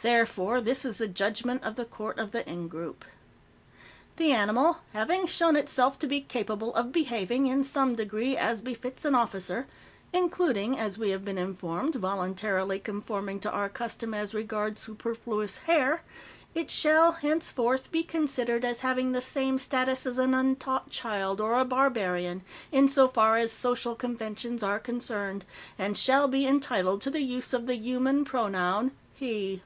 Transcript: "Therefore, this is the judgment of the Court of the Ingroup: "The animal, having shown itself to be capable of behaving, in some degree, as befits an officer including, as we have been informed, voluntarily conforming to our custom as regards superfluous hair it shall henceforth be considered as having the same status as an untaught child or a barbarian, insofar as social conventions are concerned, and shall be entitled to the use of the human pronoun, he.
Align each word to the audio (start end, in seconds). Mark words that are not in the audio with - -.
"Therefore, 0.00 0.60
this 0.60 0.84
is 0.84 0.98
the 0.98 1.08
judgment 1.08 1.64
of 1.64 1.74
the 1.74 1.84
Court 1.84 2.20
of 2.20 2.30
the 2.30 2.44
Ingroup: 2.44 3.02
"The 4.16 4.30
animal, 4.30 4.76
having 4.92 5.26
shown 5.26 5.56
itself 5.56 5.98
to 5.98 6.06
be 6.06 6.20
capable 6.20 6.72
of 6.76 6.92
behaving, 6.92 7.48
in 7.48 7.64
some 7.64 7.96
degree, 7.96 8.36
as 8.36 8.60
befits 8.60 9.04
an 9.04 9.16
officer 9.16 9.66
including, 10.12 10.78
as 10.78 10.98
we 10.98 11.10
have 11.10 11.24
been 11.24 11.36
informed, 11.36 11.96
voluntarily 11.96 12.78
conforming 12.78 13.40
to 13.40 13.50
our 13.50 13.68
custom 13.68 14.14
as 14.14 14.34
regards 14.34 14.80
superfluous 14.80 15.56
hair 15.66 16.02
it 16.54 16.70
shall 16.70 17.10
henceforth 17.10 17.90
be 17.90 18.04
considered 18.04 18.64
as 18.64 18.82
having 18.82 19.10
the 19.10 19.20
same 19.20 19.58
status 19.58 20.06
as 20.06 20.18
an 20.18 20.32
untaught 20.32 20.90
child 20.90 21.40
or 21.40 21.54
a 21.54 21.64
barbarian, 21.64 22.44
insofar 22.70 23.36
as 23.36 23.50
social 23.50 23.96
conventions 23.96 24.62
are 24.62 24.78
concerned, 24.78 25.44
and 25.76 25.98
shall 25.98 26.28
be 26.28 26.46
entitled 26.46 27.00
to 27.00 27.10
the 27.10 27.22
use 27.22 27.52
of 27.52 27.66
the 27.66 27.74
human 27.76 28.24
pronoun, 28.24 28.92
he. 29.12 29.60